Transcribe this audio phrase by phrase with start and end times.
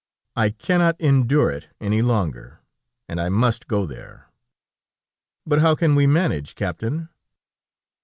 [0.35, 2.61] I cannot endure it any longer,
[3.07, 4.29] and I must go there."
[5.45, 7.09] "But how can you manage it, Captain?"